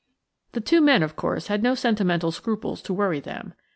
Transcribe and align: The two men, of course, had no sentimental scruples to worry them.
The 0.53 0.61
two 0.61 0.81
men, 0.81 1.03
of 1.03 1.15
course, 1.15 1.45
had 1.45 1.61
no 1.61 1.75
sentimental 1.75 2.31
scruples 2.31 2.81
to 2.81 2.91
worry 2.95 3.19
them. 3.19 3.53